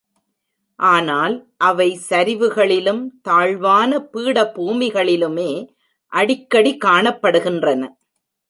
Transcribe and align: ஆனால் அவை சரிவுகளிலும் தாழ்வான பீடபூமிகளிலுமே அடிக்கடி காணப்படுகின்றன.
ஆனால் 0.79 1.35
அவை 1.61 1.87
சரிவுகளிலும் 2.09 3.03
தாழ்வான 3.21 3.99
பீடபூமிகளிலுமே 4.13 5.51
அடிக்கடி 6.11 6.73
காணப்படுகின்றன. 6.85 7.81